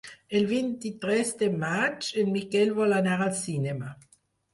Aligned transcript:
El 0.37 0.45
vint-i-tres 0.51 1.33
de 1.41 1.49
maig 1.63 2.07
en 2.21 2.31
Miquel 2.37 2.73
vol 2.79 2.97
anar 3.01 3.19
al 3.27 3.35
cinema. 3.41 3.93